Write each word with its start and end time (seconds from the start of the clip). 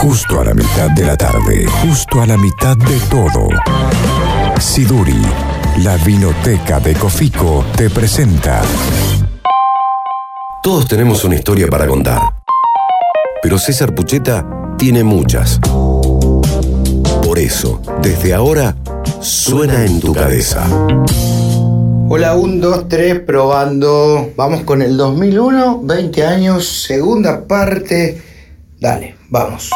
Justo 0.00 0.40
a 0.40 0.44
la 0.46 0.54
mitad 0.54 0.90
de 0.92 1.04
la 1.04 1.14
tarde, 1.14 1.66
justo 1.82 2.22
a 2.22 2.26
la 2.26 2.38
mitad 2.38 2.74
de 2.74 2.98
todo. 3.10 3.50
Siduri, 4.58 5.20
la 5.82 5.98
vinoteca 5.98 6.80
de 6.80 6.94
Cofico, 6.94 7.66
te 7.76 7.90
presenta. 7.90 8.62
Todos 10.62 10.88
tenemos 10.88 11.22
una 11.24 11.34
historia 11.34 11.68
para 11.68 11.86
contar. 11.86 12.18
Pero 13.42 13.58
César 13.58 13.94
Pucheta 13.94 14.74
tiene 14.78 15.04
muchas. 15.04 15.60
Por 17.22 17.38
eso, 17.38 17.82
desde 18.00 18.32
ahora, 18.32 18.74
suena 19.20 19.84
en 19.84 20.00
tu 20.00 20.14
cabeza. 20.14 20.66
Hola, 22.08 22.36
1, 22.36 22.66
2, 22.66 22.88
3, 22.88 23.20
probando. 23.20 24.30
Vamos 24.34 24.62
con 24.62 24.80
el 24.80 24.96
2001, 24.96 25.82
20 25.82 26.26
años, 26.26 26.66
segunda 26.66 27.46
parte. 27.46 28.22
Dale, 28.80 29.14
vamos. 29.28 29.70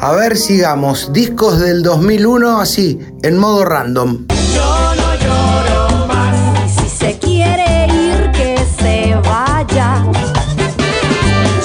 A 0.00 0.12
ver, 0.12 0.36
sigamos. 0.36 1.12
Discos 1.12 1.58
del 1.58 1.82
2001 1.82 2.60
así, 2.60 3.00
en 3.22 3.36
modo 3.36 3.64
random. 3.64 4.26
Yo 4.54 4.94
no 4.94 5.14
lloro 5.16 6.06
más. 6.06 6.36
Si 6.70 6.88
se 6.88 7.18
quiere 7.18 7.86
ir, 7.86 8.30
que 8.30 8.64
se 8.78 9.16
vaya. 9.16 10.04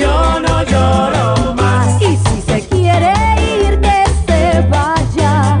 Yo 0.00 0.40
no 0.40 0.62
lloro 0.64 1.54
más. 1.54 2.00
Y 2.00 2.16
si 2.16 2.42
se 2.46 2.66
quiere 2.68 3.12
ir, 3.66 3.80
que 3.80 4.04
se 4.26 4.66
vaya. 4.68 5.60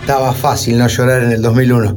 Estaba 0.00 0.34
fácil 0.34 0.76
no 0.76 0.88
llorar 0.88 1.22
en 1.22 1.32
el 1.32 1.40
2001. 1.40 1.96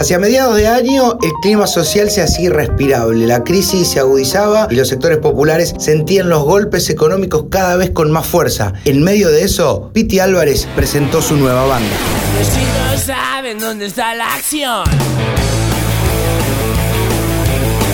Hacia 0.00 0.18
mediados 0.18 0.56
de 0.56 0.66
año, 0.66 1.18
el 1.22 1.30
clima 1.42 1.66
social 1.66 2.10
se 2.10 2.22
hacía 2.22 2.46
irrespirable, 2.46 3.26
la 3.26 3.44
crisis 3.44 3.86
se 3.86 4.00
agudizaba 4.00 4.66
y 4.70 4.76
los 4.76 4.88
sectores 4.88 5.18
populares 5.18 5.74
sentían 5.78 6.30
los 6.30 6.42
golpes 6.42 6.88
económicos 6.88 7.44
cada 7.50 7.76
vez 7.76 7.90
con 7.90 8.10
más 8.10 8.26
fuerza. 8.26 8.72
En 8.86 9.02
medio 9.02 9.28
de 9.28 9.44
eso, 9.44 9.90
Piti 9.92 10.18
Álvarez 10.18 10.66
presentó 10.74 11.20
su 11.20 11.36
nueva 11.36 11.66
banda. 11.66 11.94
Los 12.38 12.48
chicos 12.48 13.04
saben 13.04 13.58
dónde 13.58 13.84
está 13.84 14.14
la 14.14 14.36
acción. 14.36 14.88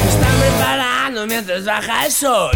Están 0.09 0.39
preparando 0.39 1.27
mientras 1.27 1.65
baja 1.65 2.07
el 2.07 2.13
sol. 2.13 2.53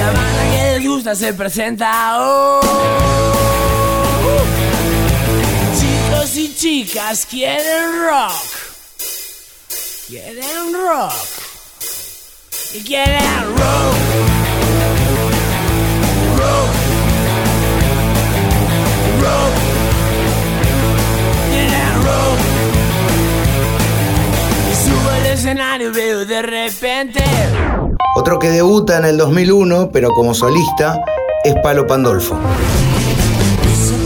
La 0.00 0.06
banda 0.06 0.42
que 0.50 0.78
les 0.80 0.88
gusta 0.88 1.14
se 1.14 1.32
presenta 1.32 2.18
hoy. 2.18 3.83
Chicas 6.56 7.26
quieren 7.26 8.02
rock. 8.02 8.32
Quieren 10.06 10.72
rock. 10.72 11.12
Y 12.74 12.82
quieren 12.82 13.20
rock. 13.56 13.94
Rock. 16.38 16.70
Rock. 19.20 19.54
Quieren 21.50 22.02
rock. 22.04 22.38
Y 24.70 24.74
subo 24.74 25.10
al 25.10 25.26
escenario 25.26 25.88
y 25.88 25.92
veo 25.92 26.24
de 26.24 26.42
repente. 26.42 27.24
Otro 28.16 28.38
que 28.38 28.50
debuta 28.50 28.98
en 28.98 29.06
el 29.06 29.16
2001, 29.16 29.90
pero 29.92 30.10
como 30.10 30.34
solista, 30.34 31.00
es 31.44 31.54
Palo 31.62 31.86
Pandolfo. 31.86 32.38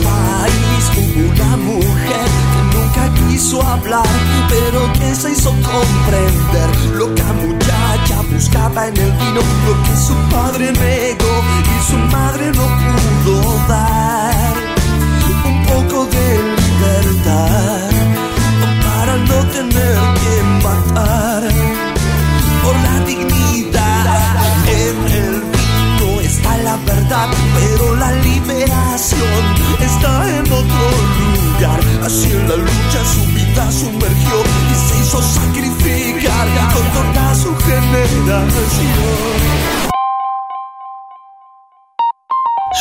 País 0.03 0.69
una 1.19 1.57
mujer 1.57 2.38
quiso 3.39 3.62
hablar, 3.62 4.05
pero 4.48 4.92
que 4.94 5.14
se 5.14 5.31
hizo 5.31 5.50
comprender. 5.50 6.70
Loca 6.97 7.33
muchacha 7.34 8.17
buscaba 8.33 8.89
en 8.89 8.97
el 8.97 9.12
vino 9.12 9.41
lo 9.67 9.75
que 9.84 9.97
su 10.06 10.14
padre 10.34 10.72
negó 10.72 11.34
y 11.75 11.91
su 11.91 11.98
madre 12.16 12.47
no 12.59 12.66
pudo 13.22 13.59
dar. 13.69 14.54
Un 15.50 15.66
poco 15.66 16.06
de 16.06 16.27
libertad 16.62 17.91
para 18.87 19.16
no 19.31 19.38
tener 19.54 19.98
que 20.21 20.34
matar 20.65 21.43
por 22.62 22.75
la 22.87 22.97
dignidad. 23.06 24.37
En 24.66 24.97
el 25.21 25.34
vino 25.54 26.21
está 26.22 26.56
la 26.59 26.77
verdad, 26.78 27.28
pero 27.54 27.94
la 27.94 28.10
liberación 28.12 29.38
Así 32.09 32.33
en 32.33 32.49
la 32.49 32.57
lucha 32.57 33.05
su 33.05 33.21
vida 33.35 33.71
sumergió 33.71 34.43
y 34.71 34.75
se 34.75 34.99
hizo 34.99 35.21
sacrificar 35.21 36.49
con 36.73 37.13
toda 37.13 37.35
su 37.35 37.55
generación. 37.55 38.89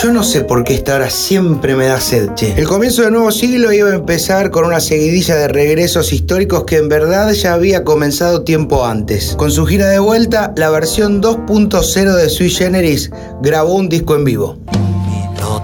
Yo 0.01 0.13
no 0.13 0.23
sé 0.23 0.45
por 0.45 0.63
qué 0.63 0.75
esta 0.75 0.95
hora 0.95 1.09
siempre 1.09 1.75
me 1.75 1.87
da 1.87 1.99
sed, 1.99 2.35
che. 2.35 2.53
El 2.55 2.69
comienzo 2.69 3.01
del 3.01 3.11
nuevo 3.11 3.29
siglo 3.33 3.73
iba 3.73 3.89
a 3.89 3.95
empezar 3.95 4.49
con 4.49 4.63
una 4.63 4.79
seguidilla 4.79 5.35
de 5.35 5.49
regresos 5.49 6.13
históricos 6.13 6.63
que 6.63 6.77
en 6.77 6.87
verdad 6.87 7.33
ya 7.33 7.51
había 7.51 7.83
comenzado 7.83 8.43
tiempo 8.43 8.85
antes. 8.85 9.35
Con 9.35 9.51
su 9.51 9.65
gira 9.65 9.89
de 9.89 9.99
vuelta, 9.99 10.53
la 10.55 10.69
versión 10.69 11.21
2.0 11.21 12.13
de 12.15 12.29
Sui 12.29 12.49
Generis 12.49 13.11
grabó 13.41 13.73
un 13.73 13.89
disco 13.89 14.15
en 14.15 14.23
vivo. 14.23 14.57
No 15.41 15.61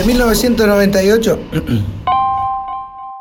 Desde 0.00 0.14
1998... 0.14 1.38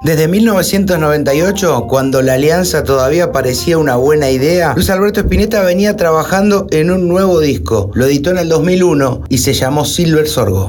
Desde 0.02 0.30
1998, 0.30 1.88
cuando 1.90 2.22
la 2.22 2.36
alianza 2.36 2.86
todavía 2.86 3.34
parecía 3.34 3.78
una 3.78 3.98
buena 3.98 4.30
idea, 4.30 4.72
Luis 4.76 4.90
Alberto 4.90 5.20
Spinetta 5.20 5.62
venía 5.62 5.98
trabajando 5.98 6.68
en 6.72 6.90
un 6.90 7.10
nuevo 7.10 7.42
disco. 7.42 7.92
Lo 7.96 8.06
editó 8.06 8.30
en 8.30 8.38
el 8.38 8.48
2001 8.48 9.24
y 9.28 9.40
se 9.40 9.54
llamó 9.54 9.84
Silver 9.84 10.26
Sorgo. 10.26 10.68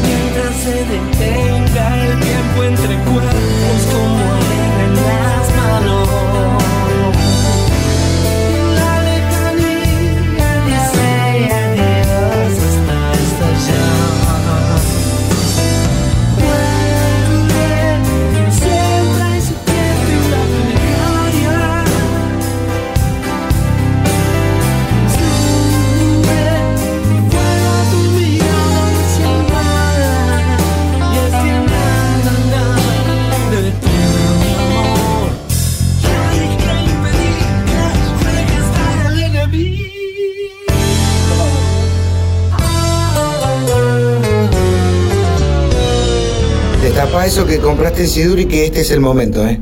a 47.20 47.26
eso 47.26 47.46
que 47.46 47.58
compraste 47.58 48.02
en 48.02 48.08
Siduri 48.08 48.46
que 48.46 48.64
este 48.64 48.80
es 48.80 48.90
el 48.90 49.00
momento, 49.00 49.46
¿eh? 49.46 49.60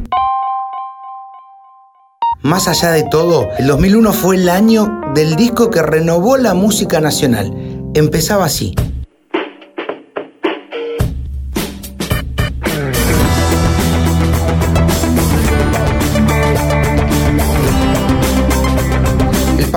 Más 2.41 2.69
allá 2.69 2.93
de 2.93 3.03
todo, 3.11 3.49
el 3.59 3.67
2001 3.67 4.13
fue 4.13 4.37
el 4.37 4.49
año 4.49 4.89
del 5.13 5.35
disco 5.35 5.69
que 5.69 5.83
renovó 5.83 6.37
la 6.37 6.55
música 6.55 7.01
nacional. 7.01 7.53
Empezaba 7.95 8.45
así. 8.45 8.77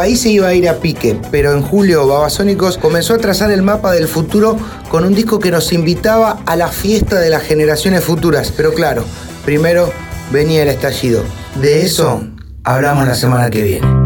País 0.01 0.21
se 0.21 0.30
iba 0.30 0.48
a 0.48 0.53
ir 0.56 0.68
a 0.68 0.80
pique, 0.80 1.15
pero 1.30 1.53
en 1.53 1.62
julio 1.62 2.07
Babasónicos 2.07 2.80
comenzó 2.80 3.13
a 3.13 3.19
trazar 3.19 3.51
el 3.51 3.62
mapa 3.62 3.92
del 3.92 4.07
futuro 4.07 4.57
con 4.89 5.06
un 5.06 5.13
disco 5.13 5.38
que 5.38 5.51
nos 5.51 5.71
invitaba 5.74 6.39
a 6.48 6.56
la 6.56 6.69
fiesta 6.69 7.19
de 7.19 7.30
las 7.30 7.44
generaciones 7.44 8.03
futuras. 8.03 8.51
Pero 8.57 8.74
claro, 8.74 9.03
primero 9.45 9.94
venía 10.31 10.63
el 10.63 10.69
estallido. 10.69 11.21
De 11.62 11.83
eso 11.83 12.24
hablamos 12.63 13.06
la 13.06 13.13
semana 13.13 13.51
que 13.51 13.62
viene. 13.62 14.00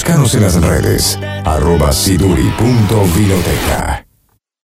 Búscanos 0.00 0.34
en 0.34 0.40
las 0.40 0.54
redes, 0.54 1.18
arroba 1.44 1.92
siduri.vinoteca. 1.92 3.99